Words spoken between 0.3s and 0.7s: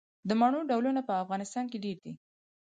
مڼو